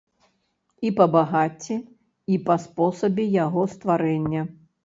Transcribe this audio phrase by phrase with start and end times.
[0.89, 1.77] І па багацці,
[2.33, 4.41] і па спосабе яго стварэння.